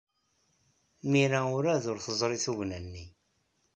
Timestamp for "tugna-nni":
2.45-3.05